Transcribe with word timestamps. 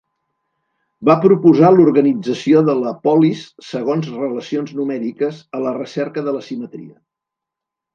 Va 1.09 1.15
proposar 1.25 1.69
l'organització 1.75 2.65
de 2.71 2.75
la 2.81 2.95
polis 3.05 3.45
segons 3.69 4.11
relacions 4.17 4.75
numèriques, 4.83 5.47
a 5.61 5.65
la 5.69 5.79
recerca 5.81 6.29
de 6.31 6.39
la 6.41 6.47
simetria. 6.53 6.95